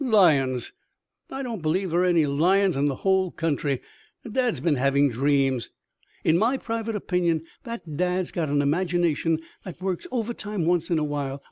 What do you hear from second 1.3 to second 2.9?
don't believe there are any lions in